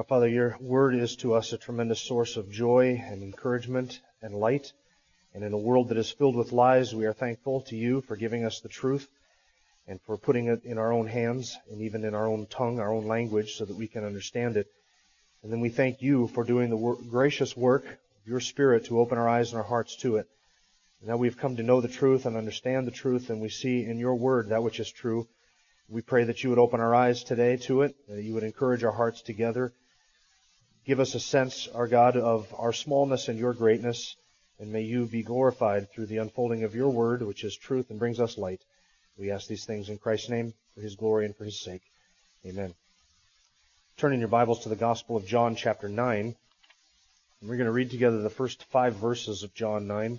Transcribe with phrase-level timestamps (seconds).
[0.00, 4.34] Our Father, your word is to us a tremendous source of joy and encouragement and
[4.34, 4.72] light.
[5.34, 8.16] And in a world that is filled with lies, we are thankful to you for
[8.16, 9.06] giving us the truth
[9.86, 12.90] and for putting it in our own hands and even in our own tongue, our
[12.90, 14.68] own language, so that we can understand it.
[15.42, 19.18] And then we thank you for doing the gracious work of your Spirit to open
[19.18, 20.26] our eyes and our hearts to it.
[21.02, 23.98] now we've come to know the truth and understand the truth, and we see in
[23.98, 25.28] your word that which is true.
[25.90, 28.82] We pray that you would open our eyes today to it, that you would encourage
[28.82, 29.74] our hearts together.
[30.86, 34.16] Give us a sense, our God, of our smallness and your greatness,
[34.58, 37.98] and may you be glorified through the unfolding of your word, which is truth and
[37.98, 38.62] brings us light.
[39.18, 41.82] We ask these things in Christ's name, for his glory and for his sake.
[42.46, 42.74] Amen.
[43.98, 46.34] Turn in your Bibles to the Gospel of John, chapter 9.
[47.40, 50.18] And we're going to read together the first five verses of John 9.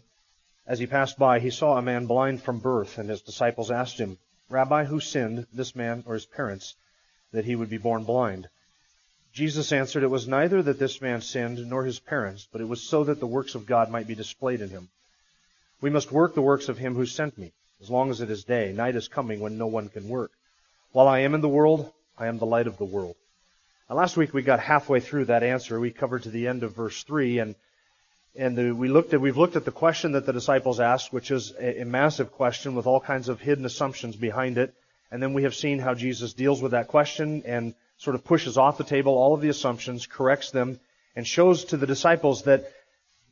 [0.67, 3.97] As he passed by, he saw a man blind from birth, and his disciples asked
[3.97, 6.75] him, Rabbi, who sinned, this man or his parents,
[7.31, 8.47] that he would be born blind?
[9.33, 12.81] Jesus answered, It was neither that this man sinned nor his parents, but it was
[12.81, 14.89] so that the works of God might be displayed in him.
[15.79, 18.43] We must work the works of him who sent me, as long as it is
[18.43, 18.73] day.
[18.73, 20.31] Night is coming when no one can work.
[20.91, 23.15] While I am in the world, I am the light of the world.
[23.89, 25.79] Now, last week we got halfway through that answer.
[25.79, 27.55] We covered to the end of verse 3, and
[28.35, 31.31] and the, we looked at, we've looked at the question that the disciples asked, which
[31.31, 34.73] is a, a massive question with all kinds of hidden assumptions behind it.
[35.11, 38.57] And then we have seen how Jesus deals with that question and sort of pushes
[38.57, 40.79] off the table all of the assumptions, corrects them,
[41.15, 42.65] and shows to the disciples that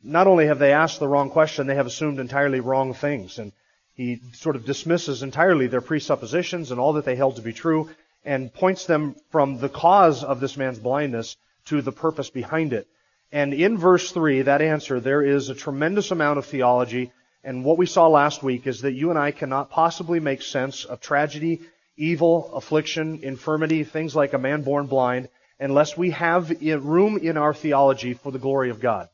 [0.00, 3.40] not only have they asked the wrong question, they have assumed entirely wrong things.
[3.40, 3.50] And
[3.94, 7.90] he sort of dismisses entirely their presuppositions and all that they held to be true
[8.24, 12.86] and points them from the cause of this man's blindness to the purpose behind it.
[13.32, 17.10] And in verse 3, that answer, there is a tremendous amount of theology.
[17.42, 20.84] And what we saw last week is that you and I cannot possibly make sense
[20.84, 21.60] of tragedy,
[22.00, 25.28] evil, affliction, infirmity, things like a man born blind,
[25.58, 29.08] unless we have room in our theology for the glory of God.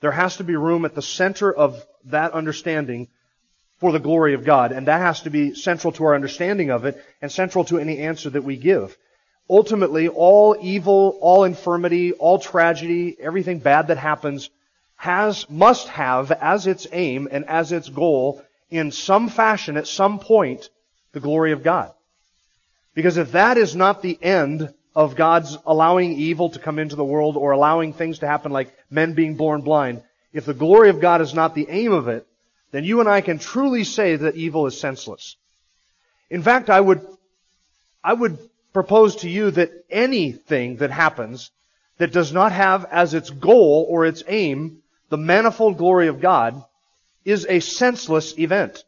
[0.00, 3.08] There has to be room at the center of that understanding
[3.78, 6.86] for the glory of God, and that has to be central to our understanding of
[6.86, 8.96] it and central to any answer that we give
[9.48, 14.50] ultimately all evil, all infirmity, all tragedy, everything bad that happens
[14.96, 20.18] has, must have as its aim and as its goal in some fashion at some
[20.18, 20.68] point
[21.12, 21.92] the glory of God.
[22.96, 27.04] Because if that is not the end of God's allowing evil to come into the
[27.04, 30.02] world or allowing things to happen like men being born blind,
[30.32, 32.26] if the glory of God is not the aim of it,
[32.70, 35.36] then you and I can truly say that evil is senseless.
[36.30, 37.06] In fact, I would,
[38.02, 38.38] I would
[38.72, 41.50] propose to you that anything that happens
[41.98, 44.78] that does not have as its goal or its aim
[45.10, 46.64] the manifold glory of God
[47.26, 48.84] is a senseless event.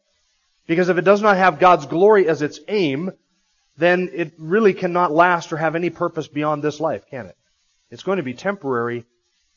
[0.65, 3.11] Because if it does not have God's glory as its aim,
[3.79, 7.37] then it really cannot last or have any purpose beyond this life, can it?
[7.89, 9.05] It's going to be temporary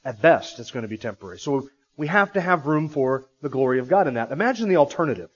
[0.04, 0.60] at best.
[0.60, 1.38] It's going to be temporary.
[1.38, 4.30] So we have to have room for the glory of God in that.
[4.30, 5.30] Imagine the alternative.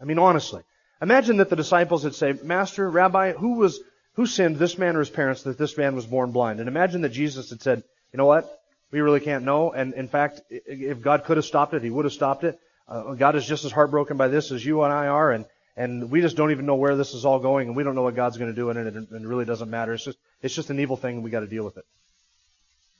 [0.00, 0.62] I mean, honestly.
[1.00, 3.80] Imagine that the disciples had said, Master, Rabbi, who was
[4.14, 6.58] who sinned, this man or his parents, that this man was born blind?
[6.58, 8.60] And imagine that Jesus had said, you know what?
[8.90, 9.70] We really can't know.
[9.70, 12.58] And in fact, if God could have stopped it, He would have stopped it.
[12.88, 15.44] Uh, God is just as heartbroken by this as you and I are, and
[15.78, 18.02] and we just don't even know where this is all going, and we don't know
[18.02, 19.94] what God's going to do in it, and it really doesn't matter.
[19.94, 21.84] It's just it's just an evil thing, and we got to deal with it.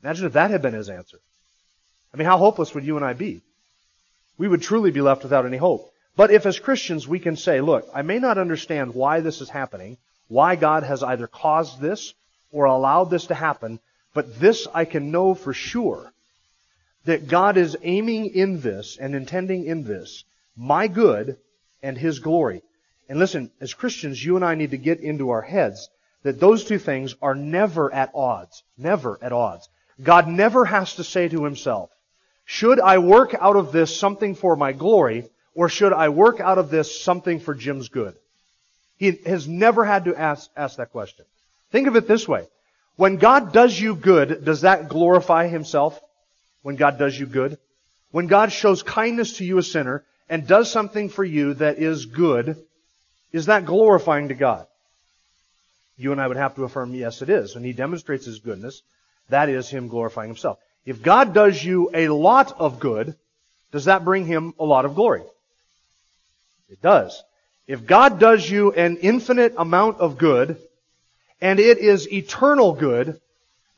[0.03, 1.19] Imagine if that had been His answer.
[2.15, 3.43] I mean, how hopeless would you and I be?
[4.39, 5.93] We would truly be left without any hope.
[6.16, 9.49] But if as Christians we can say, look, I may not understand why this is
[9.49, 12.15] happening, why God has either caused this
[12.53, 13.81] or allowed this to happen,
[14.15, 16.13] but this I can know for sure
[17.07, 20.22] that God is aiming in this and intending in this
[20.57, 21.36] my good
[21.83, 22.63] and His glory.
[23.09, 25.89] And listen, as Christians, you and I need to get into our heads
[26.22, 28.63] that those two things are never at odds.
[28.77, 29.69] Never at odds.
[30.03, 31.91] God never has to say to himself,
[32.45, 36.59] should I work out of this something for my glory, or should I work out
[36.59, 38.15] of this something for Jim's good?
[38.97, 41.25] He has never had to ask, ask that question.
[41.71, 42.47] Think of it this way.
[42.97, 46.01] When God does you good, does that glorify himself?
[46.63, 47.59] When God does you good?
[48.10, 52.07] When God shows kindness to you, a sinner, and does something for you that is
[52.07, 52.57] good,
[53.33, 54.66] is that glorifying to God?
[55.97, 57.54] You and I would have to affirm, yes, it is.
[57.54, 58.83] When he demonstrates his goodness,
[59.28, 60.59] that is him glorifying himself.
[60.86, 63.15] If God does you a lot of good,
[63.72, 65.22] does that bring him a lot of glory?
[66.71, 67.22] It does.
[67.66, 70.57] If God does you an infinite amount of good,
[71.41, 73.21] and it is eternal good,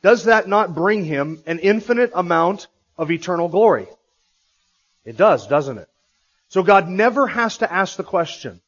[0.01, 3.87] does that not bring him an infinite amount of eternal glory?
[5.03, 5.89] It does, doesn't it?
[6.49, 8.61] So God never has to ask the question,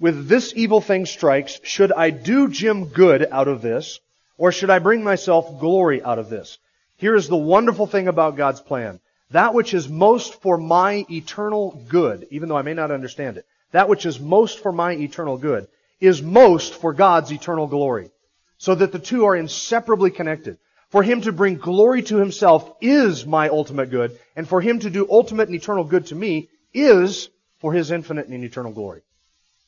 [0.00, 4.00] with this evil thing strikes, should I do Jim good out of this,
[4.36, 6.58] or should I bring myself glory out of this?
[6.96, 9.00] Here is the wonderful thing about God's plan.
[9.30, 13.46] That which is most for my eternal good, even though I may not understand it,
[13.72, 15.68] that which is most for my eternal good,
[16.00, 18.10] is most for God's eternal glory.
[18.56, 20.58] So that the two are inseparably connected.
[20.90, 24.90] For Him to bring glory to Himself is my ultimate good, and for Him to
[24.90, 27.28] do ultimate and eternal good to me is
[27.60, 29.02] for His infinite and eternal glory.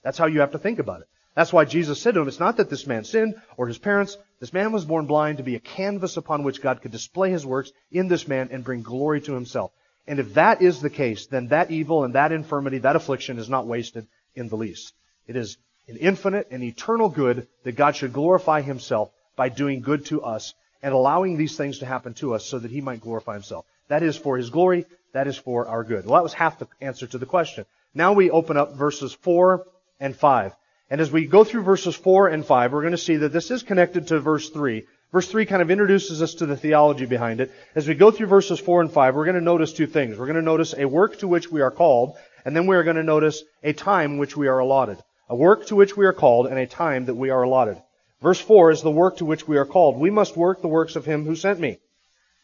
[0.02, 1.08] That's how you have to think about it.
[1.35, 4.19] That's why Jesus said to him, it's not that this man sinned or his parents.
[4.41, 7.47] This man was born blind to be a canvas upon which God could display his
[7.47, 9.70] works in this man and bring glory to himself.
[10.06, 13.49] And if that is the case, then that evil and that infirmity, that affliction is
[13.49, 14.93] not wasted in the least.
[15.29, 15.56] It is
[15.88, 20.55] an infinite and eternal good that God should glorify himself by doing good to us
[20.82, 23.67] and allowing these things to happen to us so that he might glorify himself.
[23.88, 24.87] That is for his glory.
[25.12, 26.06] That is for our good.
[26.06, 27.67] Well, that was half the answer to the question.
[27.94, 29.67] Now we open up verses 4
[30.00, 30.56] and 5.
[30.91, 33.50] And as we go through verses 4 and 5, we're going to see that this
[33.50, 34.87] is connected to verse 3.
[35.12, 37.52] Verse 3 kind of introduces us to the theology behind it.
[37.75, 40.17] As we go through verses 4 and 5, we're going to notice two things.
[40.17, 42.85] We're going to notice a work to which we are called, and then we are
[42.85, 44.99] going to notice a time which we are allotted.
[45.29, 47.81] A work to which we are called and a time that we are allotted.
[48.20, 49.96] Verse 4 is the work to which we are called.
[49.96, 51.79] We must work the works of him who sent me.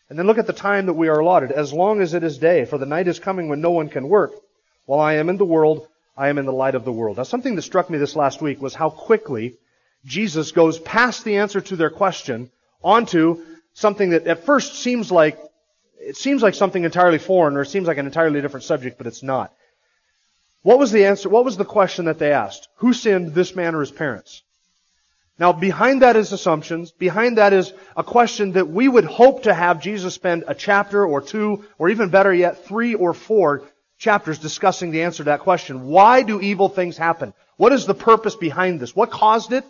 [0.08, 1.50] And then look at the time that we are allotted.
[1.50, 4.08] As long as it is day, for the night is coming when no one can
[4.08, 4.32] work.
[4.86, 7.18] While I am in the world, I am in the light of the world.
[7.18, 9.58] Now something that struck me this last week was how quickly
[10.04, 12.50] Jesus goes past the answer to their question
[12.82, 15.38] onto something that at first seems like,
[16.00, 19.06] it seems like something entirely foreign or it seems like an entirely different subject, but
[19.06, 19.52] it's not.
[20.62, 21.28] What was the answer?
[21.28, 22.68] What was the question that they asked?
[22.76, 24.42] Who sinned, this man or his parents?
[25.38, 26.92] Now behind that is assumptions.
[26.92, 31.04] Behind that is a question that we would hope to have Jesus spend a chapter
[31.04, 33.62] or two, or even better yet, three or four
[33.98, 35.86] chapters discussing the answer to that question.
[35.86, 37.32] Why do evil things happen?
[37.56, 38.94] What is the purpose behind this?
[38.94, 39.64] What caused it?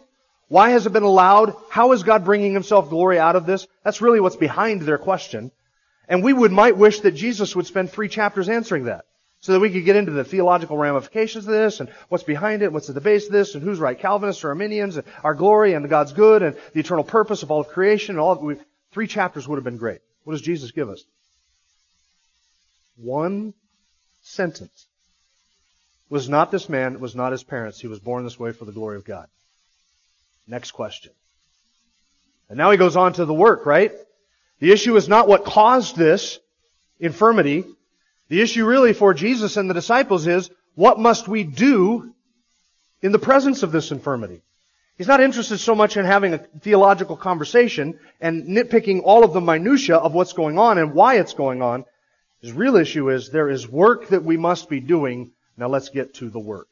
[0.49, 1.55] Why has it been allowed?
[1.71, 3.67] How is God bringing himself glory out of this?
[3.85, 5.51] That's really what's behind their question.
[6.09, 9.07] And we would might wish that Jesus would spend three chapters answering that.
[9.41, 12.73] So that we could get into the theological ramifications of this and what's behind it,
[12.73, 15.75] what's at the base of this, and who's right, Calvinists or Arminians, and our glory
[15.75, 18.61] and God's good and the eternal purpose of all of creation and all of it.
[18.93, 20.01] Three chapters would have been great.
[20.25, 21.05] What does Jesus give us?
[22.97, 23.53] One
[24.27, 24.87] sentence.
[26.09, 27.81] Was not this man, was not his parents.
[27.81, 29.27] He was born this way for the glory of God.
[30.47, 31.13] Next question.
[32.49, 33.93] And now he goes on to the work, right?
[34.61, 36.39] The issue is not what caused this
[37.01, 37.65] infirmity.
[38.29, 42.13] The issue really for Jesus and the disciples is, what must we do
[43.03, 44.43] in the presence of this infirmity?
[44.99, 49.41] He's not interested so much in having a theological conversation and nitpicking all of the
[49.41, 51.85] minutiae of what's going on and why it's going on.
[52.43, 55.33] His real issue is there is work that we must be doing.
[55.57, 56.69] Now let's get to the work.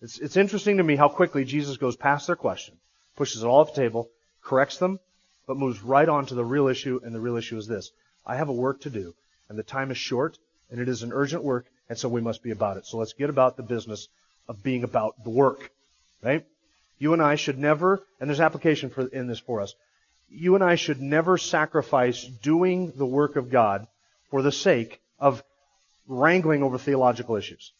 [0.00, 2.76] It's, it's interesting to me how quickly Jesus goes past their question,
[3.16, 4.10] pushes it all off the table,
[4.42, 4.98] corrects them,
[5.46, 7.90] but moves right on to the real issue, and the real issue is this.
[8.26, 9.14] I have a work to do,
[9.48, 10.38] and the time is short,
[10.70, 12.86] and it is an urgent work, and so we must be about it.
[12.86, 14.08] So let's get about the business
[14.48, 15.70] of being about the work.
[16.22, 16.44] Right?
[16.98, 19.74] You and I should never, and there's application for, in this for us,
[20.30, 23.86] you and I should never sacrifice doing the work of God
[24.32, 25.44] for the sake of
[26.08, 27.70] wrangling over theological issues.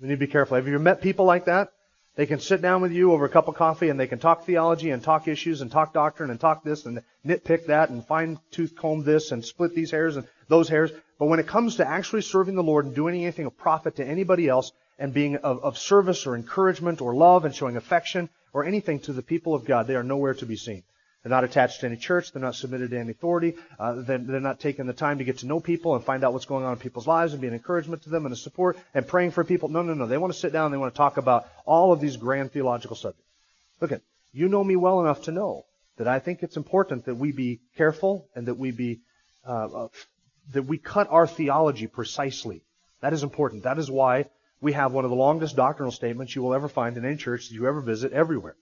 [0.00, 0.56] We need to be careful.
[0.56, 1.72] Have you met people like that?
[2.16, 4.46] They can sit down with you over a cup of coffee and they can talk
[4.46, 8.38] theology and talk issues and talk doctrine and talk this and nitpick that and fine
[8.50, 10.90] tooth comb this and split these hairs and those hairs.
[11.18, 14.04] But when it comes to actually serving the Lord and doing anything of profit to
[14.04, 18.64] anybody else and being of, of service or encouragement or love and showing affection or
[18.64, 20.82] anything to the people of God, they are nowhere to be seen.
[21.22, 22.32] They're not attached to any church.
[22.32, 23.54] They're not submitted to any authority.
[23.78, 26.32] Uh, they're, they're, not taking the time to get to know people and find out
[26.32, 28.78] what's going on in people's lives and be an encouragement to them and a support
[28.94, 29.68] and praying for people.
[29.68, 30.06] No, no, no.
[30.06, 30.70] They want to sit down.
[30.70, 33.28] They want to talk about all of these grand theological subjects.
[33.80, 34.00] Look at,
[34.32, 35.66] you know me well enough to know
[35.98, 39.00] that I think it's important that we be careful and that we be,
[39.46, 39.88] uh, uh,
[40.52, 42.62] that we cut our theology precisely.
[43.02, 43.64] That is important.
[43.64, 44.26] That is why
[44.62, 47.48] we have one of the longest doctrinal statements you will ever find in any church
[47.48, 48.56] that you ever visit everywhere.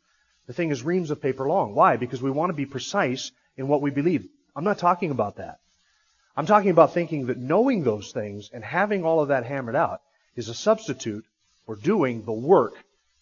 [0.48, 1.74] The thing is reams of paper long.
[1.74, 1.96] Why?
[1.96, 4.26] Because we want to be precise in what we believe.
[4.56, 5.60] I'm not talking about that.
[6.36, 10.00] I'm talking about thinking that knowing those things and having all of that hammered out
[10.34, 11.24] is a substitute
[11.66, 12.72] for doing the work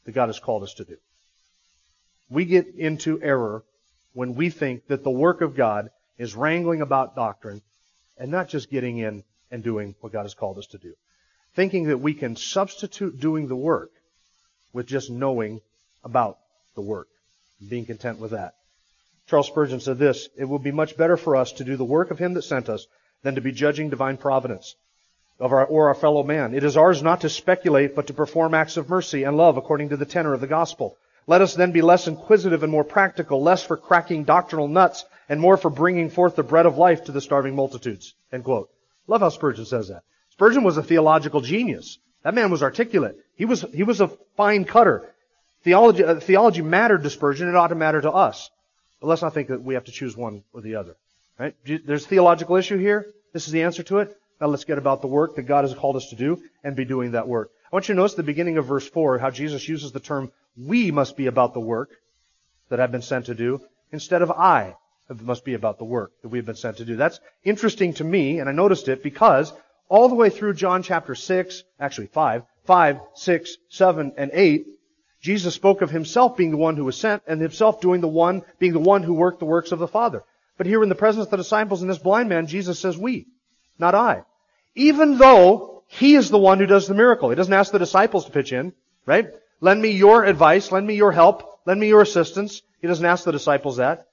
[0.05, 0.97] that God has called us to do.
[2.31, 3.65] We get into error
[4.13, 7.61] when we think that the work of God is wrangling about doctrine
[8.17, 10.95] and not just getting in and doing what God has called us to do.
[11.55, 13.91] Thinking that we can substitute doing the work
[14.73, 15.61] with just knowing
[16.05, 16.39] about
[16.75, 17.09] the work,
[17.69, 18.55] being content with that.
[19.29, 22.11] Charles Spurgeon said this, it will be much better for us to do the work
[22.11, 22.87] of him that sent us
[23.23, 24.77] than to be judging divine providence
[25.41, 26.55] of our, or our fellow man.
[26.55, 29.89] It is ours not to speculate, but to perform acts of mercy and love according
[29.91, 30.97] to the tenor of the gospel.
[31.27, 35.41] Let us then be less inquisitive and more practical, less for cracking doctrinal nuts, and
[35.41, 38.15] more for bringing forth the bread of life to the starving multitudes.
[38.33, 38.71] End quote.
[39.09, 40.03] Love how Spurgeon says that.
[40.31, 41.99] Spurgeon was a theological genius.
[42.23, 43.17] That man was articulate.
[43.35, 45.13] He was, he was a fine cutter.
[45.67, 47.49] Theology, uh, theology mattered to Spurgeon.
[47.49, 48.51] It ought to matter to us.
[49.01, 50.95] But let's not think that we have to choose one or the other.
[51.41, 51.57] Right?
[51.65, 53.13] There's a theological issue here.
[53.33, 54.17] This is the answer to it.
[54.41, 56.85] Now let's get about the work that God has called us to do and be
[56.85, 57.51] doing that work.
[57.65, 60.31] I want you to notice the beginning of verse 4, how Jesus uses the term,
[60.57, 61.91] we must be about the work
[62.69, 64.77] that I've been sent to do, instead of I
[65.21, 66.95] must be about the work that we've been sent to do.
[66.95, 69.53] That's interesting to me, and I noticed it because
[69.89, 74.67] all the way through John chapter 6, actually 5, 5, 6, 7, and 8,
[75.21, 78.43] Jesus spoke of himself being the one who was sent and himself doing the one,
[78.59, 80.23] being the one who worked the works of the Father.
[80.57, 83.27] But here in the presence of the disciples and this blind man, Jesus says we,
[83.79, 84.23] not I.
[84.75, 87.31] Even though he is the one who does the miracle.
[87.31, 88.73] He doesn't ask the disciples to pitch in,
[89.07, 89.29] right?
[89.61, 92.63] Lend me your advice, lend me your help, lend me your assistance.
[92.81, 94.07] He doesn't ask the disciples that.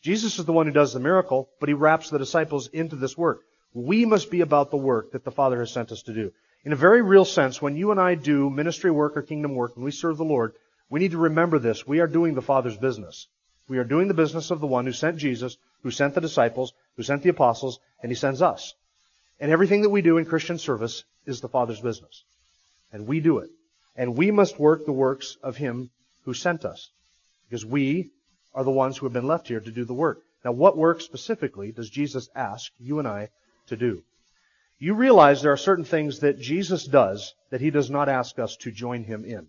[0.00, 3.18] Jesus is the one who does the miracle, but he wraps the disciples into this
[3.18, 3.42] work.
[3.74, 6.32] We must be about the work that the Father has sent us to do.
[6.68, 9.74] In a very real sense, when you and I do ministry work or kingdom work,
[9.74, 10.52] when we serve the Lord,
[10.90, 11.86] we need to remember this.
[11.86, 13.26] We are doing the Father's business.
[13.68, 16.74] We are doing the business of the one who sent Jesus, who sent the disciples,
[16.94, 18.74] who sent the apostles, and he sends us.
[19.40, 22.22] And everything that we do in Christian service is the Father's business.
[22.92, 23.48] And we do it.
[23.96, 25.88] And we must work the works of him
[26.26, 26.90] who sent us.
[27.48, 28.10] Because we
[28.54, 30.20] are the ones who have been left here to do the work.
[30.44, 33.30] Now, what work specifically does Jesus ask you and I
[33.68, 34.02] to do?
[34.80, 38.56] You realize there are certain things that Jesus does that he does not ask us
[38.58, 39.48] to join him in.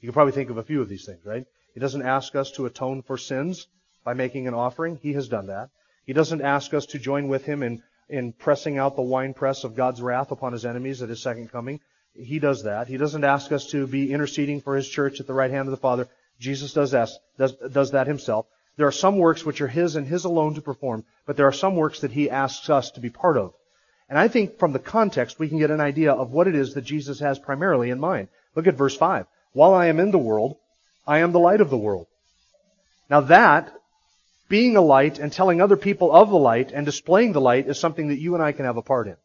[0.00, 1.46] You can probably think of a few of these things, right?
[1.74, 3.66] He doesn't ask us to atone for sins
[4.04, 4.96] by making an offering.
[4.96, 5.70] He has done that.
[6.06, 9.74] He doesn't ask us to join with him in, in pressing out the winepress of
[9.74, 11.80] God's wrath upon his enemies at his second coming.
[12.14, 12.88] He does that.
[12.88, 15.72] He doesn't ask us to be interceding for his church at the right hand of
[15.72, 16.08] the Father.
[16.38, 18.46] Jesus does that, does, does that himself.
[18.76, 21.52] There are some works which are his and his alone to perform, but there are
[21.52, 23.54] some works that he asks us to be part of.
[24.10, 26.74] And I think from the context we can get an idea of what it is
[26.74, 28.26] that Jesus has primarily in mind.
[28.56, 29.24] Look at verse 5.
[29.52, 30.56] While I am in the world,
[31.06, 32.08] I am the light of the world.
[33.08, 33.72] Now that,
[34.48, 37.78] being a light and telling other people of the light and displaying the light is
[37.78, 39.16] something that you and I can have a part in.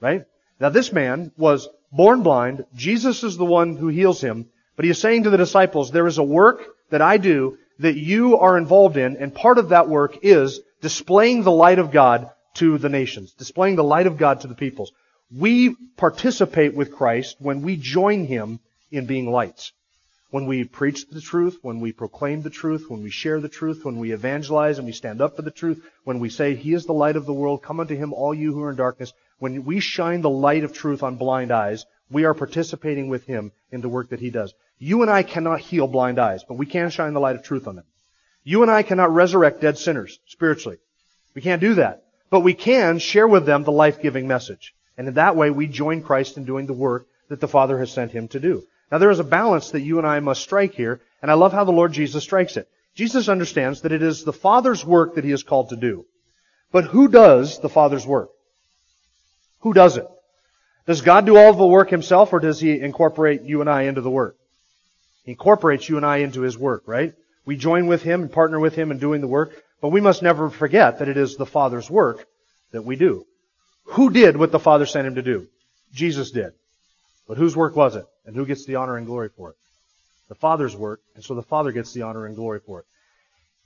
[0.00, 0.24] Right?
[0.60, 2.64] Now this man was born blind.
[2.76, 4.46] Jesus is the one who heals him.
[4.76, 7.96] But he is saying to the disciples, there is a work that I do that
[7.96, 12.30] you are involved in, and part of that work is displaying the light of God
[12.54, 14.92] to the nations, displaying the light of God to the peoples.
[15.30, 19.72] We participate with Christ when we join him in being lights.
[20.30, 23.84] When we preach the truth, when we proclaim the truth, when we share the truth,
[23.84, 26.86] when we evangelize and we stand up for the truth, when we say, He is
[26.86, 29.64] the light of the world, come unto Him all you who are in darkness, when
[29.64, 33.80] we shine the light of truth on blind eyes, we are participating with Him in
[33.80, 34.54] the work that He does.
[34.78, 37.68] You and I cannot heal blind eyes, but we can shine the light of truth
[37.68, 37.84] on them.
[38.42, 40.78] You and I cannot resurrect dead sinners spiritually.
[41.34, 42.03] We can't do that.
[42.34, 44.74] But we can share with them the life-giving message.
[44.98, 47.92] And in that way, we join Christ in doing the work that the Father has
[47.92, 48.64] sent Him to do.
[48.90, 51.52] Now there is a balance that you and I must strike here, and I love
[51.52, 52.68] how the Lord Jesus strikes it.
[52.96, 56.06] Jesus understands that it is the Father's work that He is called to do.
[56.72, 58.30] But who does the Father's work?
[59.60, 60.08] Who does it?
[60.88, 63.82] Does God do all of the work Himself, or does He incorporate you and I
[63.82, 64.36] into the work?
[65.22, 67.14] He incorporates you and I into His work, right?
[67.44, 70.22] We join with Him and partner with Him in doing the work, but we must
[70.22, 72.26] never forget that it is the Father's work
[72.72, 73.26] that we do.
[73.88, 75.46] Who did what the Father sent Him to do?
[75.92, 76.52] Jesus did.
[77.28, 78.06] But whose work was it?
[78.24, 79.56] And who gets the honor and glory for it?
[80.30, 82.86] The Father's work, and so the Father gets the honor and glory for it.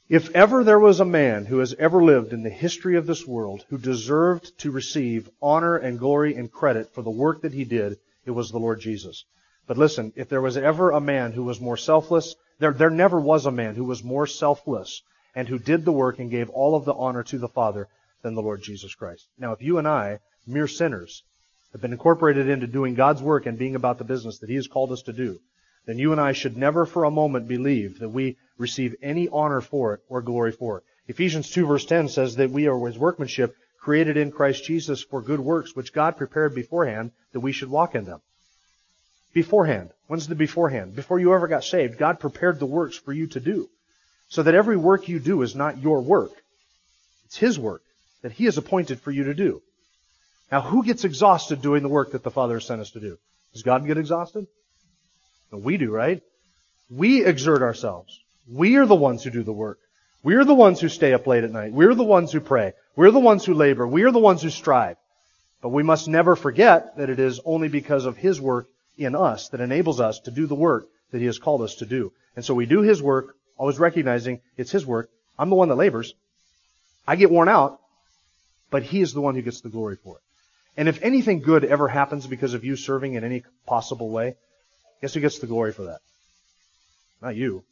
[0.08, 3.24] If ever there was a man who has ever lived in the history of this
[3.24, 7.62] world who deserved to receive honor and glory and credit for the work that he
[7.62, 7.96] did,
[8.26, 9.24] it was the Lord Jesus.
[9.68, 13.20] But listen, if there was ever a man who was more selfless, there, there never
[13.20, 15.02] was a man who was more selfless
[15.38, 17.86] and who did the work and gave all of the honor to the Father
[18.22, 19.28] than the Lord Jesus Christ.
[19.38, 20.18] Now, if you and I,
[20.48, 21.22] mere sinners,
[21.70, 24.66] have been incorporated into doing God's work and being about the business that He has
[24.66, 25.38] called us to do,
[25.86, 29.60] then you and I should never for a moment believe that we receive any honor
[29.60, 30.84] for it or glory for it.
[31.06, 35.22] Ephesians 2 verse 10 says that we are His workmanship created in Christ Jesus for
[35.22, 38.22] good works which God prepared beforehand that we should walk in them.
[39.32, 39.90] Beforehand.
[40.08, 40.96] When's the beforehand?
[40.96, 43.70] Before you ever got saved, God prepared the works for you to do.
[44.28, 46.32] So that every work you do is not your work.
[47.26, 47.82] It's His work.
[48.22, 49.62] that He has appointed for you to do.
[50.50, 53.18] Now, who gets exhausted doing the work that the Father has sent us to do?
[53.52, 54.46] Does God get exhausted?
[55.52, 56.22] No, we do, right?
[56.90, 58.18] We exert ourselves.
[58.50, 59.78] We are the ones who do the work.
[60.22, 61.72] We're the ones who stay up late at night.
[61.72, 62.72] We're the ones who pray.
[62.96, 63.86] We're the ones who labor.
[63.86, 64.96] We are the ones who strive.
[65.62, 69.48] But we must never forget that it is only because of His work in us
[69.50, 72.12] that enables us to do the work that He has called us to do.
[72.36, 75.10] And so we do His work, always recognizing it's His work.
[75.38, 76.14] I'm the one that labors.
[77.06, 77.80] I get worn out,
[78.70, 80.22] but He is the one who gets the glory for it.
[80.76, 84.36] And if anything good ever happens because of you serving in any possible way,
[85.00, 86.00] guess who gets the glory for that?
[87.20, 87.64] Not you.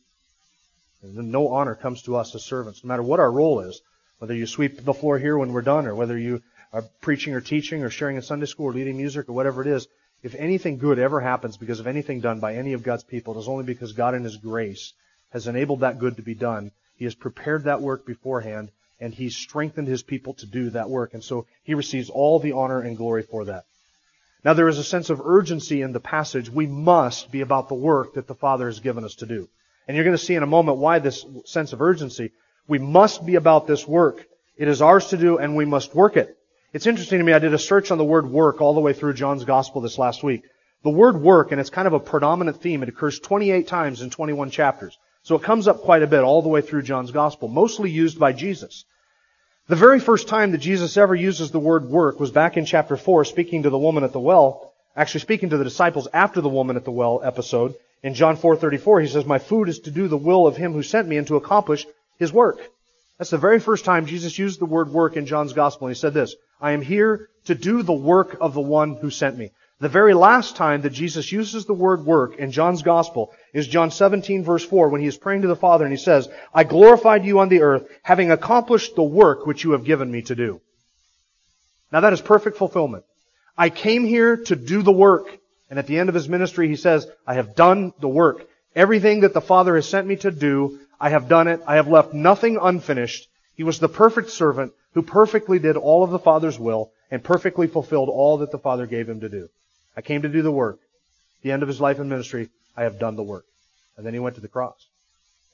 [1.03, 3.81] And no honor comes to us as servants, no matter what our role is.
[4.19, 7.41] Whether you sweep the floor here when we're done, or whether you are preaching or
[7.41, 9.87] teaching or sharing in Sunday school or leading music or whatever it is,
[10.23, 13.41] if anything good ever happens because of anything done by any of God's people, it
[13.41, 14.95] is only because God in His grace
[15.31, 16.71] has enabled that good to be done.
[16.97, 21.15] He has prepared that work beforehand, and He's strengthened His people to do that work.
[21.15, 23.65] And so He receives all the honor and glory for that.
[24.45, 26.49] Now there is a sense of urgency in the passage.
[26.49, 29.49] We must be about the work that the Father has given us to do.
[29.89, 32.33] And you're going to see in a moment why this sense of urgency.
[32.69, 34.27] We must be about this work.
[34.57, 36.37] It is ours to do and we must work it.
[36.73, 38.93] It's interesting to me, I did a search on the word work all the way
[38.93, 40.45] through John's Gospel this last week.
[40.83, 44.11] The word work, and it's kind of a predominant theme, it occurs 28 times in
[44.11, 44.99] 21 chapters.
[45.27, 48.17] So it comes up quite a bit all the way through John's Gospel, mostly used
[48.17, 48.85] by Jesus.
[49.67, 52.97] The very first time that Jesus ever uses the word work was back in chapter
[52.97, 56.49] 4, speaking to the woman at the well, actually speaking to the disciples after the
[56.49, 57.75] woman at the well episode.
[58.05, 60.85] In John 4:34, he says, "My food is to do the will of him who
[60.85, 61.89] sent me and to accomplish
[62.21, 62.61] his work."
[63.19, 65.89] That's the very first time Jesus used the word work in John's gospel.
[65.89, 69.11] And he said this, I am here to do the work of the one who
[69.11, 69.51] sent me.
[69.79, 73.91] The very last time that Jesus uses the word work in John's gospel is John
[73.91, 77.27] 17 verse 4 when he is praying to the Father and he says, I glorified
[77.27, 80.63] you on the earth, having accomplished the work which you have given me to do.
[81.93, 83.05] Now that is perfect fulfillment.
[83.59, 85.27] I came here to do the work.
[85.69, 88.49] And at the end of his ministry, he says, I have done the work.
[88.75, 91.61] Everything that the Father has sent me to do, I have done it.
[91.67, 93.29] I have left nothing unfinished.
[93.57, 97.67] He was the perfect servant who perfectly did all of the Father's will and perfectly
[97.67, 99.49] fulfilled all that the Father gave him to do.
[99.97, 100.79] I came to do the work.
[101.43, 103.47] The end of his life and ministry, I have done the work.
[103.97, 104.87] And then he went to the cross.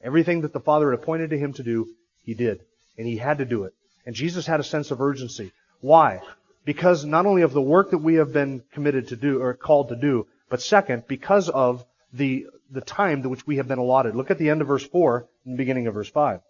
[0.02, 1.88] Everything that the Father had appointed to him to do,
[2.24, 2.60] he did.
[2.98, 3.74] And he had to do it.
[4.04, 5.52] And Jesus had a sense of urgency.
[5.80, 6.20] Why?
[6.64, 9.90] Because not only of the work that we have been committed to do, or called
[9.90, 14.14] to do, but second, because of the, the time to which we have been allotted.
[14.14, 16.40] Look at the end of verse 4 and beginning of verse 5.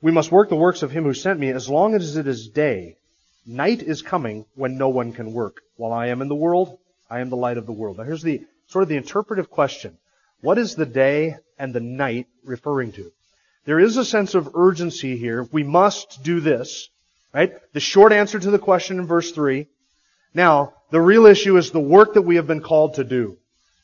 [0.00, 2.48] We must work the works of him who sent me as long as it is
[2.48, 2.97] day.
[3.50, 5.62] Night is coming when no one can work.
[5.76, 7.96] While I am in the world, I am the light of the world.
[7.96, 9.96] Now here's the sort of the interpretive question.
[10.42, 13.10] What is the day and the night referring to?
[13.64, 15.48] There is a sense of urgency here.
[15.50, 16.90] We must do this.
[17.32, 17.54] Right?
[17.72, 19.66] The short answer to the question in verse 3.
[20.34, 23.38] Now, the real issue is the work that we have been called to do.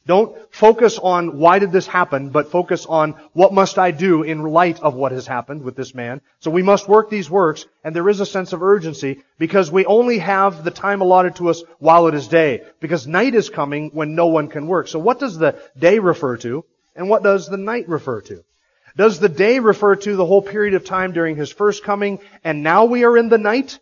[0.07, 4.43] Don't focus on why did this happen, but focus on what must I do in
[4.43, 6.21] light of what has happened with this man.
[6.41, 9.87] So we must work these works, and there is a sense of urgency because we
[9.87, 13.91] only have the time allotted to us while it is day, because night is coming
[13.95, 14.89] when no one can work.
[14.89, 18.45] So what does the day refer to, and what does the night refer to?
[18.97, 22.63] Does the day refer to the whole period of time during his first coming, and
[22.63, 23.79] now we are in the night?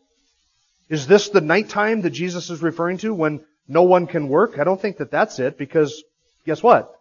[0.88, 4.58] Is this the nighttime that Jesus is referring to when no one can work?
[4.58, 6.02] I don't think that that's it because
[6.44, 6.98] guess what?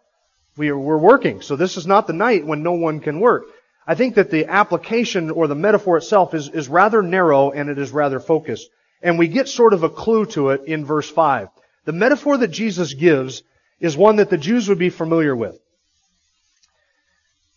[0.56, 1.40] We are, we're working.
[1.40, 3.44] So this is not the night when no one can work.
[3.86, 7.78] I think that the application or the metaphor itself is, is rather narrow and it
[7.78, 8.68] is rather focused.
[9.02, 11.48] And we get sort of a clue to it in verse 5.
[11.84, 13.42] The metaphor that Jesus gives
[13.80, 15.58] is one that the Jews would be familiar with.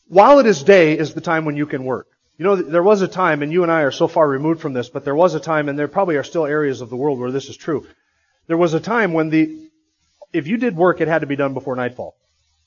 [0.08, 2.08] While it is day is the time when you can work.
[2.38, 4.74] You know, there was a time, and you and I are so far removed from
[4.74, 7.18] this, but there was a time, and there probably are still areas of the world
[7.18, 7.88] where this is true.
[8.48, 9.65] There was a time when the,
[10.36, 12.16] if you did work, it had to be done before nightfall.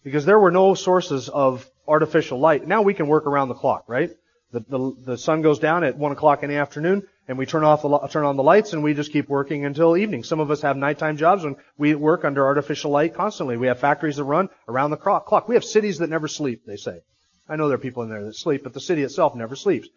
[0.02, 2.66] Because there were no sources of artificial light.
[2.66, 4.10] Now we can work around the clock, right?
[4.52, 7.64] The, the, the sun goes down at one o'clock in the afternoon, and we turn
[7.64, 10.24] off the, turn on the lights, and we just keep working until evening.
[10.24, 13.58] Some of us have nighttime jobs, and we work under artificial light constantly.
[13.58, 15.48] We have factories that run around the clock.
[15.48, 17.00] We have cities that never sleep, they say.
[17.48, 19.88] I know there are people in there that sleep, but the city itself never sleeps.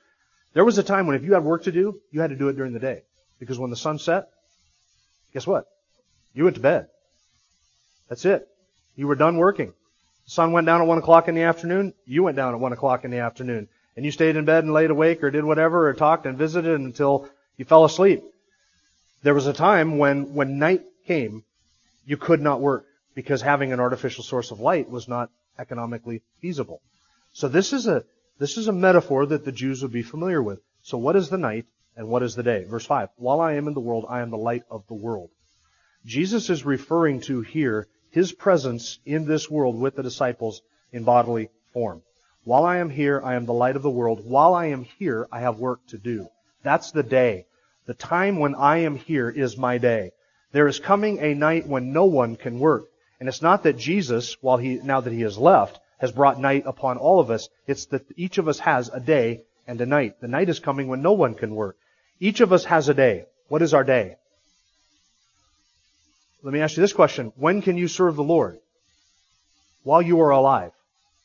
[0.54, 2.50] There was a time when if you had work to do, you had to do
[2.50, 3.04] it during the day.
[3.40, 4.28] Because when the sun set,
[5.34, 5.66] guess what?
[6.34, 6.88] You went to bed.
[8.12, 8.46] That's it.
[8.98, 9.68] You were done working.
[10.26, 12.74] The sun went down at one o'clock in the afternoon, you went down at one
[12.74, 13.70] o'clock in the afternoon.
[13.96, 16.78] And you stayed in bed and laid awake or did whatever or talked and visited
[16.78, 18.22] until you fell asleep.
[19.24, 21.46] There was a time when, when night came,
[22.06, 26.82] you could not work because having an artificial source of light was not economically feasible.
[27.32, 28.04] So this is a
[28.40, 30.60] This is a metaphor that the Jews would be familiar with.
[30.82, 32.66] So what is the night and what is the day?
[32.66, 33.08] Verse 5.
[33.16, 35.30] While I am in the world, I am the light of the world.
[36.06, 41.50] Jesus is referring to here his presence in this world with the disciples in bodily
[41.74, 42.02] form.
[42.44, 44.24] While I am here, I am the light of the world.
[44.26, 46.28] While I am here, I have work to do.
[46.64, 47.46] That's the day.
[47.86, 50.12] The time when I am here is my day.
[50.52, 52.86] There is coming a night when no one can work.
[53.20, 56.64] And it's not that Jesus, while he, now that he has left, has brought night
[56.66, 57.48] upon all of us.
[57.68, 60.20] It's that each of us has a day and a night.
[60.20, 61.78] The night is coming when no one can work.
[62.20, 63.26] Each of us has a day.
[63.48, 64.18] What is our day?
[66.44, 67.32] Let me ask you this question.
[67.36, 68.58] When can you serve the Lord?
[69.84, 70.72] While you are alive.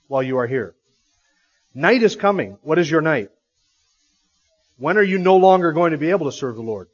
[0.08, 0.74] While you are here.
[1.74, 2.58] Night is coming.
[2.62, 3.30] What is your night?
[4.78, 6.88] When are you no longer going to be able to serve the Lord?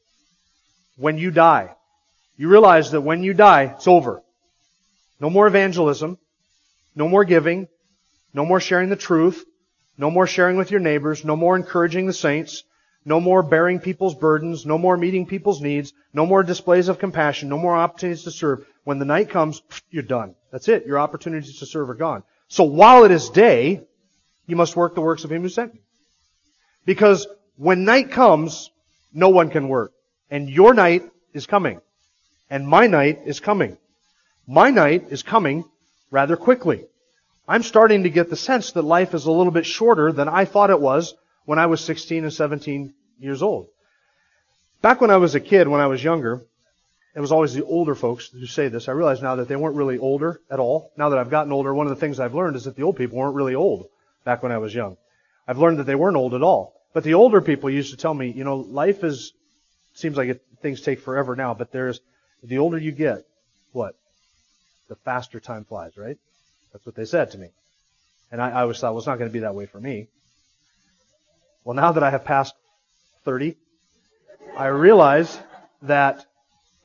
[0.97, 1.75] When you die.
[2.37, 4.23] You realize that when you die, it's over.
[5.21, 6.19] No more evangelism.
[6.95, 7.69] No more giving.
[8.33, 9.45] No more sharing the truth.
[9.99, 11.25] No more sharing with your neighbors.
[11.25, 12.63] No more encouraging the saints.
[13.05, 14.65] No more bearing people's burdens.
[14.65, 15.93] No more meeting people's needs.
[16.12, 17.49] No more displays of compassion.
[17.49, 18.65] No more opportunities to serve.
[18.85, 20.35] When the night comes, you're done.
[20.51, 20.87] That's it.
[20.87, 22.23] Your opportunities to serve are gone.
[22.49, 23.83] So while it is day,
[24.47, 25.81] you must work the works of him who sent you.
[26.85, 28.71] Because when night comes,
[29.12, 29.93] no one can work.
[30.31, 31.81] And your night is coming.
[32.51, 33.79] And my night is coming.
[34.47, 35.65] My night is coming
[36.11, 36.85] rather quickly.
[37.49, 40.45] I'm starting to get the sense that life is a little bit shorter than I
[40.45, 43.69] thought it was when I was 16 and 17 years old.
[44.81, 46.43] Back when I was a kid, when I was younger,
[47.15, 48.89] it was always the older folks who say this.
[48.89, 50.91] I realize now that they weren't really older at all.
[50.97, 52.97] Now that I've gotten older, one of the things I've learned is that the old
[52.97, 53.89] people weren't really old
[54.25, 54.97] back when I was young.
[55.47, 56.75] I've learned that they weren't old at all.
[56.93, 59.33] But the older people used to tell me, you know, life is,
[59.95, 62.01] seems like it, things take forever now, but there's,
[62.43, 63.25] the older you get,
[63.73, 63.95] what?
[64.89, 66.19] The faster time flies, right?
[66.73, 67.49] That's what they said to me.
[68.31, 70.09] And I, I always thought, well, it's not going to be that way for me.
[71.64, 72.55] Well, now that I have passed
[73.25, 73.57] 30,
[74.57, 75.38] I realize
[75.83, 76.27] that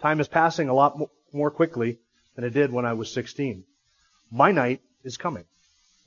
[0.02, 1.00] time is passing a lot
[1.34, 1.98] more quickly
[2.36, 3.64] than it did when I was 16.
[4.32, 5.46] My night is coming,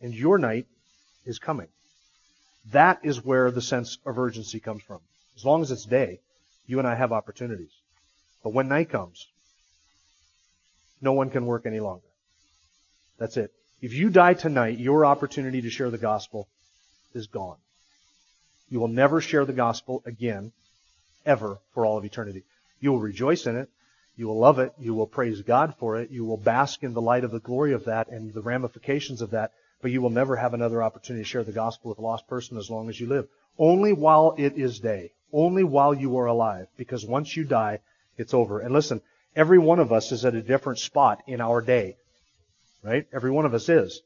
[0.00, 0.66] and your night
[1.24, 1.68] is coming.
[2.72, 5.00] That is where the sense of urgency comes from.
[5.36, 6.20] As long as it's day,
[6.66, 7.72] you and I have opportunities.
[8.44, 9.26] But when night comes,
[11.00, 12.06] no one can work any longer.
[13.18, 13.52] That's it.
[13.80, 16.48] If you die tonight, your opportunity to share the gospel
[17.14, 17.56] is gone.
[18.70, 20.52] You will never share the gospel again,
[21.26, 22.44] ever, for all of eternity.
[22.80, 23.68] You will rejoice in it.
[24.16, 24.72] You will love it.
[24.78, 26.10] You will praise God for it.
[26.10, 29.30] You will bask in the light of the glory of that and the ramifications of
[29.30, 29.52] that.
[29.82, 32.56] But you will never have another opportunity to share the gospel with a lost person
[32.56, 33.28] as long as you live.
[33.58, 35.12] Only while it is day.
[35.32, 36.68] Only while you are alive.
[36.76, 37.80] Because once you die,
[38.18, 38.60] it's over.
[38.60, 39.00] And listen,
[39.34, 41.96] every one of us is at a different spot in our day.
[42.82, 43.06] Right?
[43.12, 44.00] Every one of us is.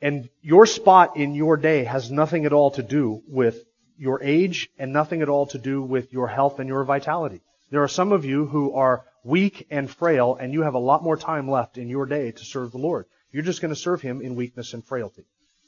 [0.00, 3.64] And your spot in your day has nothing at all to do with
[3.98, 7.40] your age and nothing at all to do with your health and your vitality.
[7.70, 11.02] There are some of you who are weak and frail and you have a lot
[11.02, 13.06] more time left in your day to serve the Lord.
[13.32, 15.24] You're just going to serve Him in weakness and frailty.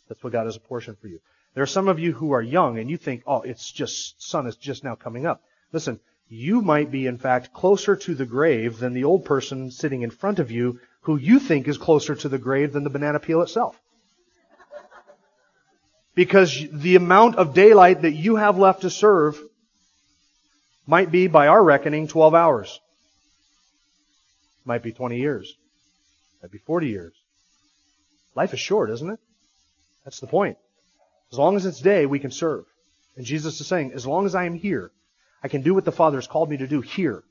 [0.09, 1.21] That's what God has apportioned for you.
[1.55, 4.47] There are some of you who are young and you think, oh, it's just, sun
[4.47, 5.43] is just now coming up.
[5.73, 10.03] Listen, you might be in fact closer to the grave than the old person sitting
[10.03, 13.19] in front of you who you think is closer to the grave than the banana
[13.19, 13.81] peel itself.
[16.21, 19.41] Because the amount of daylight that you have left to serve
[20.87, 22.79] might be, by our reckoning, 12 hours.
[24.67, 25.57] Might be 20 years.
[26.43, 27.15] Might be 40 years.
[28.35, 29.19] Life is short, isn't it?
[30.05, 30.59] That's the point.
[31.33, 32.67] As long as it's day, we can serve.
[33.17, 34.91] And Jesus is saying, as long as I am here,
[35.43, 37.25] I can do what the Father has called me to do here.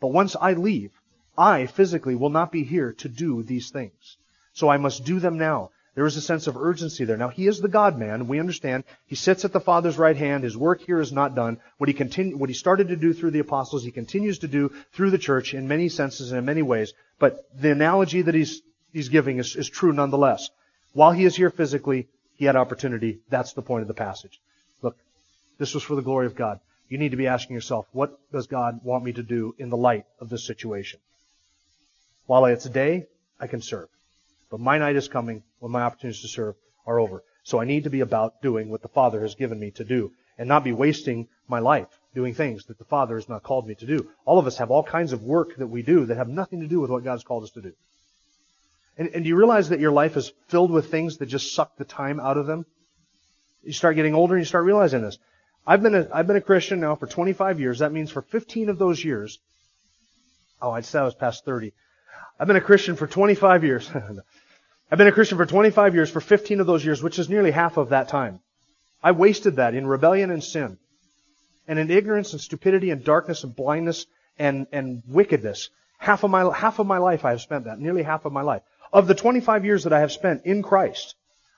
[0.00, 0.90] But once I leave,
[1.38, 4.16] I physically will not be here to do these things.
[4.52, 5.70] So I must do them now.
[5.94, 7.18] There is a sense of urgency there.
[7.18, 8.26] Now, he is the God man.
[8.26, 8.84] We understand.
[9.06, 10.42] He sits at the Father's right hand.
[10.42, 11.60] His work here is not done.
[11.76, 14.72] What he, continu- what he started to do through the apostles, he continues to do
[14.92, 16.94] through the church in many senses and in many ways.
[17.18, 20.48] But the analogy that he's, he's giving is, is true nonetheless.
[20.94, 23.20] While he is here physically, he had opportunity.
[23.28, 24.40] That's the point of the passage.
[24.80, 24.96] Look,
[25.58, 26.60] this was for the glory of God.
[26.88, 29.76] You need to be asking yourself, what does God want me to do in the
[29.76, 31.00] light of this situation?
[32.26, 33.06] While it's a day,
[33.38, 33.88] I can serve.
[34.52, 37.24] But my night is coming when my opportunities to serve are over.
[37.42, 40.12] So I need to be about doing what the Father has given me to do
[40.36, 43.74] and not be wasting my life doing things that the Father has not called me
[43.76, 44.10] to do.
[44.26, 46.66] All of us have all kinds of work that we do that have nothing to
[46.66, 47.72] do with what God's called us to do.
[48.98, 51.78] And, and do you realize that your life is filled with things that just suck
[51.78, 52.66] the time out of them?
[53.62, 55.16] You start getting older and you start realizing this.
[55.66, 57.78] I've been a, I've been a Christian now for 25 years.
[57.78, 59.38] That means for 15 of those years,
[60.60, 61.72] oh, I'd say I was past 30.
[62.38, 63.90] I've been a Christian for 25 years.
[64.92, 67.50] I've been a Christian for 25 years, for 15 of those years, which is nearly
[67.50, 68.40] half of that time.
[69.02, 70.76] I wasted that in rebellion and sin.
[71.66, 74.04] And in ignorance and stupidity and darkness and blindness
[74.38, 75.70] and, and wickedness.
[75.96, 77.78] Half of my, half of my life I have spent that.
[77.78, 78.60] Nearly half of my life.
[78.92, 81.14] Of the 25 years that I have spent in Christ,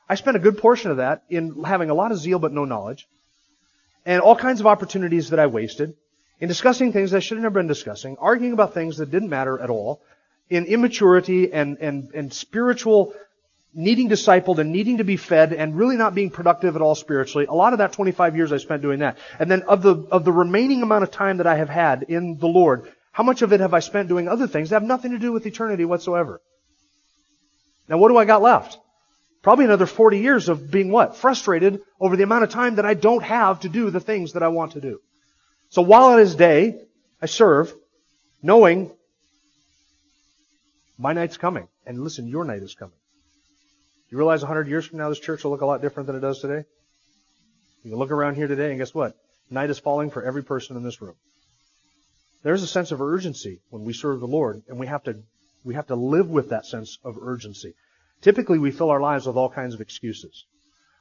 [0.08, 2.64] I spent a good portion of that in having a lot of zeal but no
[2.64, 3.08] knowledge.
[4.06, 5.94] And all kinds of opportunities that I wasted.
[6.38, 8.16] In discussing things I should have never been discussing.
[8.20, 10.02] Arguing about things that didn't matter at all.
[10.50, 13.14] In immaturity and, and, and spiritual
[13.74, 17.46] needing discipled and needing to be fed and really not being productive at all spiritually.
[17.46, 19.18] A lot of that 25 years I spent doing that.
[19.38, 22.38] And then of the, of the remaining amount of time that I have had in
[22.38, 25.10] the Lord, how much of it have I spent doing other things that have nothing
[25.10, 26.40] to do with eternity whatsoever?
[27.88, 28.78] Now what do I got left?
[29.42, 31.16] Probably another 40 years of being what?
[31.16, 34.42] Frustrated over the amount of time that I don't have to do the things that
[34.42, 35.00] I want to do.
[35.68, 36.80] So while it is day,
[37.20, 37.74] I serve,
[38.42, 38.92] knowing
[41.04, 41.68] my night's coming.
[41.84, 42.96] And listen, your night is coming.
[44.08, 46.20] You realize 100 years from now this church will look a lot different than it
[46.20, 46.64] does today?
[47.82, 49.14] You can look around here today and guess what?
[49.50, 51.16] Night is falling for every person in this room.
[52.42, 55.22] There's a sense of urgency when we serve the Lord, and we have to,
[55.62, 57.74] we have to live with that sense of urgency.
[58.22, 60.46] Typically, we fill our lives with all kinds of excuses.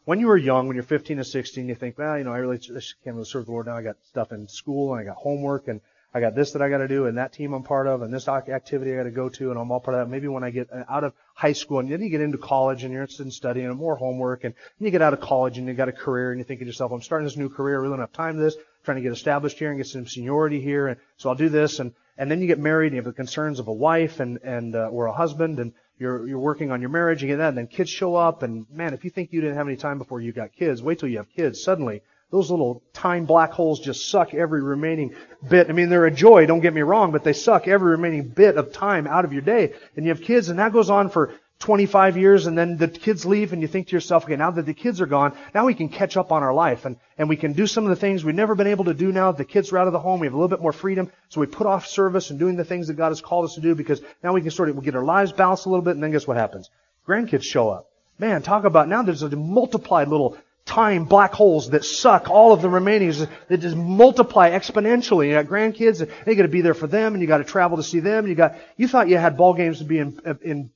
[0.03, 2.39] When you were young, when you're 15 or 16, you think, well, you know, I
[2.39, 3.77] really I can't really serve the Lord now.
[3.77, 5.79] I got stuff in school and I got homework and
[6.15, 8.13] I got this that I got to do, and that team I'm part of, and
[8.13, 10.11] this activity I got to go to, and I'm all part of that.
[10.11, 12.93] Maybe when I get out of high school, and then you get into college, and
[12.93, 15.73] you're interested in studying, and more homework, and you get out of college, and you
[15.73, 17.93] got a career, and you think to yourself, I'm starting this new career, I really
[17.93, 20.87] don't have time for this, trying to get established here and get some seniority here,
[20.87, 23.13] and so I'll do this, and and then you get married, and you have the
[23.13, 26.79] concerns of a wife and and uh, or a husband, and you're you're working on
[26.79, 29.33] your marriage, you get that, and then kids show up, and man, if you think
[29.33, 31.63] you didn't have any time before you got kids, wait till you have kids.
[31.63, 35.15] Suddenly, those little time black holes just suck every remaining
[35.47, 35.69] bit.
[35.69, 38.57] I mean, they're a joy, don't get me wrong, but they suck every remaining bit
[38.57, 39.73] of time out of your day.
[39.95, 43.23] And you have kids, and that goes on for 25 years, and then the kids
[43.23, 45.75] leave, and you think to yourself, okay, now that the kids are gone, now we
[45.75, 48.25] can catch up on our life, and, and we can do some of the things
[48.25, 50.19] we've never been able to do now the kids are out of the home.
[50.19, 52.65] We have a little bit more freedom, so we put off service and doing the
[52.65, 54.83] things that God has called us to do because now we can sort of we'll
[54.83, 56.71] get our lives balanced a little bit, and then guess what happens?
[57.07, 57.91] Grandkids show up.
[58.17, 62.61] Man, talk about now there's a multiplied little time black holes that suck all of
[62.61, 63.11] the remaining.
[63.47, 65.27] that just multiply exponentially.
[65.27, 67.43] You got grandkids, and you got to be there for them, and you got to
[67.43, 68.19] travel to see them.
[68.19, 70.69] And you got you thought you had ball games to be in, in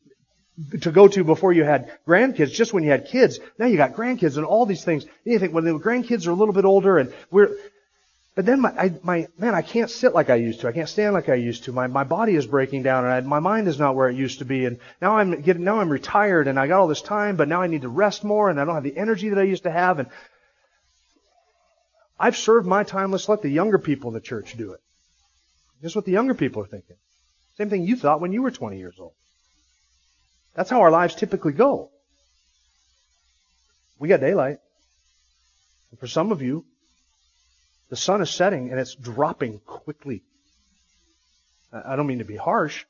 [0.81, 2.51] to go to before you had grandkids.
[2.51, 5.03] Just when you had kids, now you got grandkids and all these things.
[5.03, 7.55] And you think when the grandkids are a little bit older, and we're
[8.37, 10.67] but then my, I, my, man, I can't sit like I used to.
[10.67, 11.71] I can't stand like I used to.
[11.71, 14.37] My, my body is breaking down and I, my mind is not where it used
[14.37, 14.65] to be.
[14.65, 17.63] And now I'm getting, now I'm retired and I got all this time, but now
[17.63, 19.71] I need to rest more and I don't have the energy that I used to
[19.71, 19.97] have.
[19.97, 20.07] And
[22.19, 23.11] I've served my time.
[23.11, 24.81] Let's let the younger people in the church do it.
[25.81, 26.97] Guess what the younger people are thinking?
[27.57, 29.13] Same thing you thought when you were 20 years old.
[30.53, 31.89] That's how our lives typically go.
[33.97, 34.59] We got daylight.
[35.89, 36.65] And for some of you,
[37.89, 40.23] the sun is setting and it's dropping quickly.
[41.71, 42.85] I don't mean to be harsh,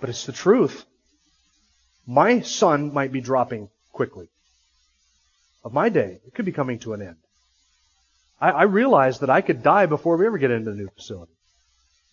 [0.00, 0.84] but it's the truth.
[2.06, 4.28] My sun might be dropping quickly.
[5.64, 7.16] Of my day, it could be coming to an end.
[8.40, 11.32] I, I realize that I could die before we ever get into the new facility.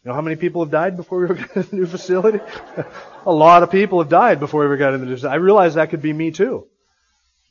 [0.03, 2.39] You know how many people have died before we ever got into the new facility?
[3.25, 5.33] a lot of people have died before we ever got into the new facility.
[5.33, 6.67] I realize that could be me too.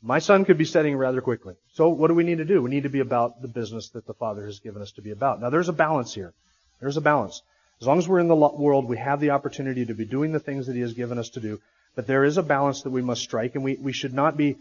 [0.05, 1.55] My sun could be setting rather quickly.
[1.73, 2.61] So what do we need to do?
[2.61, 5.11] We need to be about the business that the Father has given us to be
[5.11, 5.39] about.
[5.39, 6.33] Now there's a balance here.
[6.81, 7.41] There's a balance.
[7.79, 10.41] As long as we're in the world, we have the opportunity to be doing the
[10.41, 11.61] things that He has given us to do.
[11.95, 14.57] But there is a balance that we must strike, and we, we should not be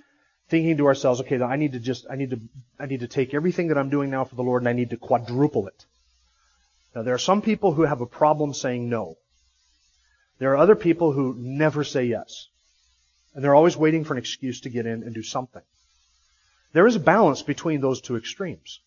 [0.48, 2.40] thinking to ourselves, okay, I need to just, I need to,
[2.78, 4.90] I need to take everything that I'm doing now for the Lord and I need
[4.90, 5.86] to quadruple it.
[6.94, 9.16] Now there are some people who have a problem saying no.
[10.38, 12.48] There are other people who never say yes.
[13.34, 15.62] And they're always waiting for an excuse to get in and do something.
[16.72, 18.80] There is a balance between those two extremes.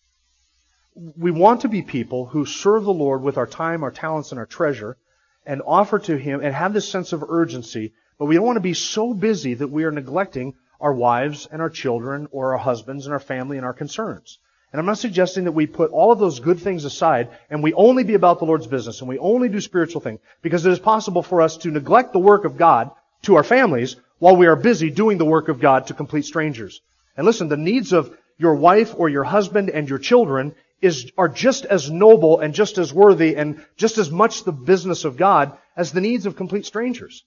[0.94, 4.38] We want to be people who serve the Lord with our time, our talents, and
[4.38, 4.96] our treasure,
[5.44, 8.60] and offer to Him and have this sense of urgency, but we don't want to
[8.60, 13.06] be so busy that we are neglecting our wives and our children or our husbands
[13.06, 14.38] and our family and our concerns.
[14.72, 17.72] And I'm not suggesting that we put all of those good things aside and we
[17.74, 20.78] only be about the Lord's business and we only do spiritual things because it is
[20.78, 22.90] possible for us to neglect the work of God
[23.22, 26.80] to our families while we are busy doing the work of God to complete strangers.
[27.16, 31.28] And listen, the needs of your wife or your husband and your children is, are
[31.28, 35.56] just as noble and just as worthy and just as much the business of God
[35.76, 37.24] as the needs of complete strangers.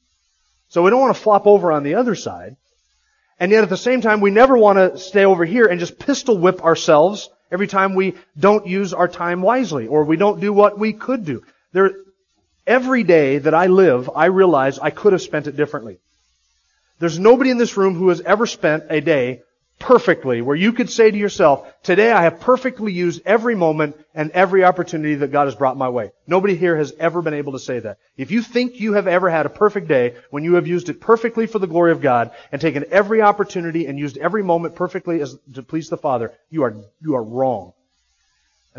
[0.69, 2.56] So we don't want to flop over on the other side.
[3.39, 5.97] And yet at the same time, we never want to stay over here and just
[5.97, 10.54] pistol whip ourselves every time we don't use our time wisely or we don't do
[10.54, 11.43] what we could do.
[11.71, 11.93] There,
[12.67, 15.99] every day that I live, I realize I could have spent it differently.
[17.00, 19.42] There's nobody in this room who has ever spent a day
[19.80, 24.30] perfectly, where you could say to yourself, today I have perfectly used every moment and
[24.32, 26.12] every opportunity that God has brought my way.
[26.28, 27.98] Nobody here has ever been able to say that.
[28.18, 31.00] If you think you have ever had a perfect day when you have used it
[31.00, 35.22] perfectly for the glory of God and taken every opportunity and used every moment perfectly
[35.22, 37.72] as to please the Father, you are, you are wrong.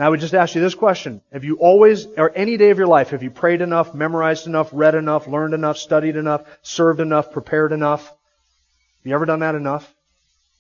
[0.01, 1.21] And I would just ask you this question.
[1.31, 4.71] Have you always, or any day of your life, have you prayed enough, memorized enough,
[4.73, 8.07] read enough, learned enough, studied enough, served enough, prepared enough?
[8.09, 9.95] Have you ever done that enough?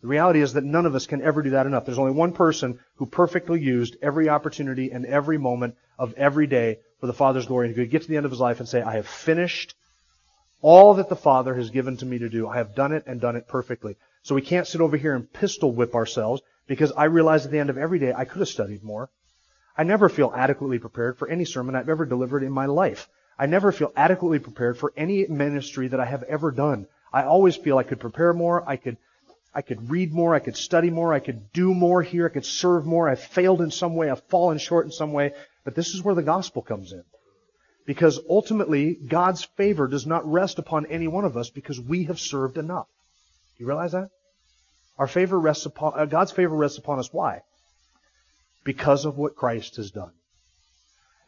[0.02, 1.86] The reality is that none of us can ever do that enough.
[1.86, 6.80] There's only one person who perfectly used every opportunity and every moment of every day
[7.00, 8.82] for the Father's glory and could get to the end of his life and say,
[8.82, 9.74] I have finished
[10.60, 12.46] all that the Father has given to me to do.
[12.46, 13.96] I have done it and done it perfectly.
[14.22, 17.58] So we can't sit over here and pistol whip ourselves because I realize at the
[17.58, 19.08] end of every day I could have studied more.
[19.76, 23.08] I never feel adequately prepared for any sermon I've ever delivered in my life.
[23.38, 26.86] I never feel adequately prepared for any ministry that I have ever done.
[27.12, 28.98] I always feel I could prepare more, I could
[29.52, 32.44] I could read more, I could study more, I could do more here, I could
[32.44, 33.08] serve more.
[33.08, 35.32] I've failed in some way, I've fallen short in some way.
[35.64, 37.02] But this is where the gospel comes in.
[37.84, 42.20] Because ultimately, God's favor does not rest upon any one of us because we have
[42.20, 42.86] served enough.
[43.56, 44.10] Do you realize that?
[44.98, 47.12] Our favor rests upon, uh, God's favor rests upon us.
[47.12, 47.42] Why?
[48.64, 50.12] Because of what Christ has done.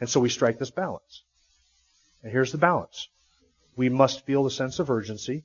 [0.00, 1.22] And so we strike this balance.
[2.22, 3.08] And here's the balance.
[3.76, 5.44] We must feel the sense of urgency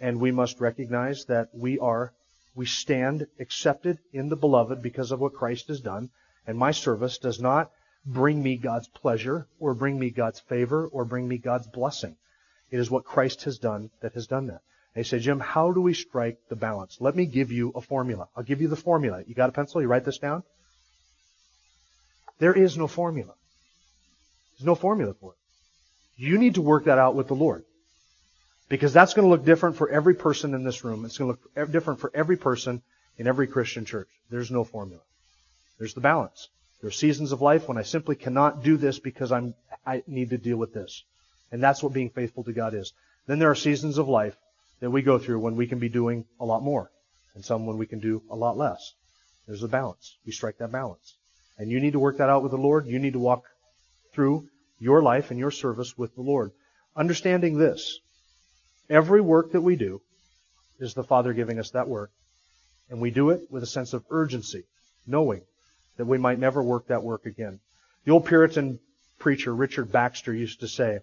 [0.00, 2.12] and we must recognize that we are,
[2.54, 6.10] we stand accepted in the beloved because of what Christ has done.
[6.46, 7.70] And my service does not
[8.04, 12.16] bring me God's pleasure or bring me God's favor or bring me God's blessing.
[12.70, 14.60] It is what Christ has done that has done that.
[14.94, 16.98] They say, Jim, how do we strike the balance?
[17.00, 18.28] Let me give you a formula.
[18.36, 19.22] I'll give you the formula.
[19.26, 19.82] You got a pencil?
[19.82, 20.42] You write this down?
[22.38, 23.34] There is no formula.
[24.52, 25.38] There's no formula for it.
[26.16, 27.64] You need to work that out with the Lord.
[28.68, 31.04] Because that's going to look different for every person in this room.
[31.04, 32.82] It's going to look different for every person
[33.16, 34.08] in every Christian church.
[34.30, 35.02] There's no formula.
[35.78, 36.48] There's the balance.
[36.80, 39.54] There are seasons of life when I simply cannot do this because I'm,
[39.86, 41.04] I need to deal with this.
[41.52, 42.92] And that's what being faithful to God is.
[43.26, 44.36] Then there are seasons of life
[44.80, 46.90] that we go through when we can be doing a lot more.
[47.34, 48.94] And some when we can do a lot less.
[49.46, 50.16] There's a balance.
[50.26, 51.14] We strike that balance.
[51.58, 52.86] And you need to work that out with the Lord.
[52.86, 53.44] You need to walk
[54.12, 56.52] through your life and your service with the Lord.
[56.94, 57.98] Understanding this,
[58.88, 60.00] Every work that we do
[60.78, 62.10] is the Father giving us that work.
[62.88, 64.64] And we do it with a sense of urgency,
[65.06, 65.42] knowing
[65.96, 67.58] that we might never work that work again.
[68.04, 68.78] The old Puritan
[69.18, 71.00] preacher Richard Baxter used to say,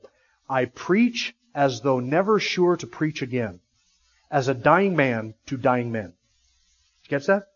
[0.49, 3.59] I preach as though never sure to preach again,
[4.31, 6.13] as a dying man to dying men.
[7.09, 7.47] Gets that?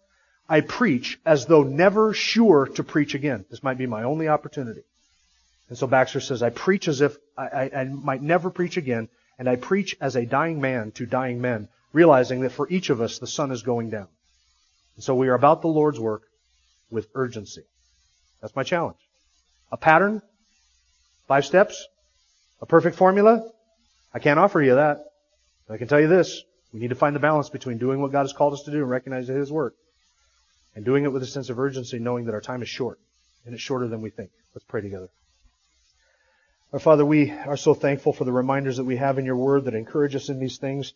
[0.50, 3.46] I preach as though never sure to preach again.
[3.50, 4.84] This might be my only opportunity.
[5.70, 9.10] And so Baxter says, I preach as if I, I, I might never preach again,
[9.38, 13.02] and I preach as a dying man to dying men, realizing that for each of
[13.02, 14.08] us the sun is going down.
[14.96, 16.24] And so we are about the Lord's work
[16.90, 17.64] with urgency.
[18.42, 18.98] That's my challenge.
[19.72, 20.22] A pattern?
[21.28, 21.86] Five steps?
[22.62, 23.52] A perfect formula?
[24.14, 25.04] I can't offer you that.
[25.68, 26.42] But I can tell you this.
[26.72, 28.78] We need to find the balance between doing what God has called us to do
[28.78, 29.76] and recognizing His work
[30.78, 33.00] and doing it with a sense of urgency, knowing that our time is short
[33.46, 34.30] and it's shorter than we think.
[34.54, 35.10] Let's pray together.
[36.72, 39.66] Our Father, we are so thankful for the reminders that we have in your word
[39.66, 40.94] that encourage us in these things.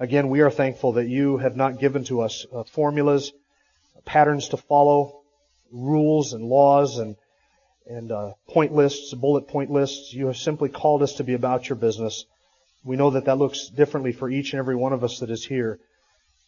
[0.00, 3.34] Again, we are thankful that you have not given to us uh, formulas,
[4.06, 5.20] patterns to follow,
[5.70, 7.14] rules and laws and
[7.86, 10.14] and uh, point lists, bullet point lists.
[10.14, 12.24] You have simply called us to be about your business.
[12.82, 15.44] We know that that looks differently for each and every one of us that is
[15.44, 15.80] here.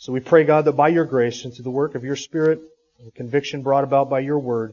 [0.00, 2.62] So we pray, God, that by your grace and through the work of your Spirit,
[3.04, 4.72] the conviction brought about by your word,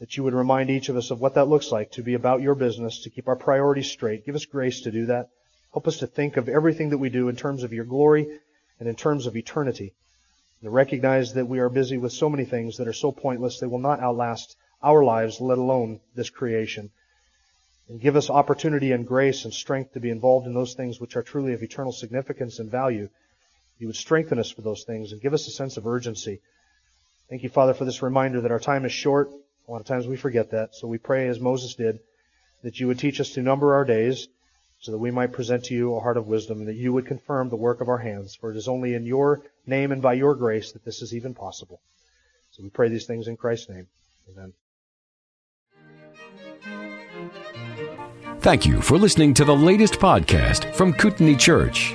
[0.00, 2.42] that you would remind each of us of what that looks like to be about
[2.42, 4.26] your business, to keep our priorities straight.
[4.26, 5.30] Give us grace to do that.
[5.72, 8.38] Help us to think of everything that we do in terms of your glory
[8.78, 9.94] and in terms of eternity.
[10.60, 13.60] And to recognize that we are busy with so many things that are so pointless
[13.60, 16.90] they will not outlast our lives, let alone this creation.
[17.88, 21.16] And give us opportunity and grace and strength to be involved in those things which
[21.16, 23.08] are truly of eternal significance and value.
[23.80, 26.40] You would strengthen us for those things and give us a sense of urgency.
[27.28, 29.30] Thank you, Father, for this reminder that our time is short
[29.70, 30.74] a lot of times we forget that.
[30.74, 32.00] So we pray, as Moses did,
[32.64, 34.26] that you would teach us to number our days
[34.80, 37.06] so that we might present to you a heart of wisdom and that you would
[37.06, 38.34] confirm the work of our hands.
[38.34, 41.34] For it is only in your name and by your grace that this is even
[41.34, 41.80] possible.
[42.50, 43.86] So we pray these things in Christ's name.
[44.32, 44.52] Amen.
[48.40, 51.94] Thank you for listening to the latest podcast from Kootenai Church.